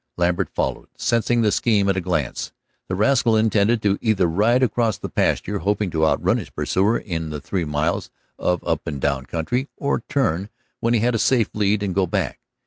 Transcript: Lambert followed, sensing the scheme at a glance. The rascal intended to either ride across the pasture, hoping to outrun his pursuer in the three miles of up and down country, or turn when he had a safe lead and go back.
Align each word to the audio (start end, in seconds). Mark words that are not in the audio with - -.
Lambert 0.17 0.49
followed, 0.55 0.89
sensing 0.97 1.43
the 1.43 1.51
scheme 1.51 1.87
at 1.87 1.95
a 1.95 2.01
glance. 2.01 2.51
The 2.87 2.95
rascal 2.95 3.37
intended 3.37 3.83
to 3.83 3.99
either 4.01 4.25
ride 4.25 4.63
across 4.63 4.97
the 4.97 5.09
pasture, 5.09 5.59
hoping 5.59 5.91
to 5.91 6.07
outrun 6.07 6.37
his 6.37 6.49
pursuer 6.49 6.97
in 6.97 7.29
the 7.29 7.39
three 7.39 7.65
miles 7.65 8.09
of 8.39 8.63
up 8.63 8.87
and 8.87 8.99
down 8.99 9.27
country, 9.27 9.67
or 9.77 9.99
turn 10.09 10.49
when 10.79 10.95
he 10.95 11.01
had 11.01 11.13
a 11.13 11.19
safe 11.19 11.51
lead 11.53 11.83
and 11.83 11.93
go 11.93 12.07
back. 12.07 12.39